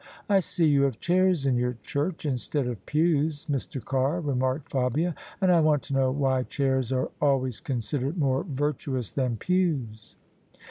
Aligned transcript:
"I 0.29 0.39
see 0.39 0.65
you 0.65 0.81
have 0.81 0.99
chairs 0.99 1.45
in 1.45 1.57
your 1.57 1.73
church 1.83 2.25
instead 2.25 2.65
of 2.65 2.83
pews, 2.87 3.45
Mr. 3.45 3.85
Carr," 3.85 4.19
remarked 4.19 4.67
Fabia: 4.71 5.13
"and 5.39 5.51
I 5.51 5.59
want 5.59 5.83
to 5.83 5.93
know 5.93 6.09
why 6.09 6.41
chairs 6.41 6.91
are 6.91 7.11
always 7.21 7.59
considered 7.59 8.17
more 8.17 8.43
virtuous 8.43 9.11
than 9.11 9.37
pews." 9.37 10.17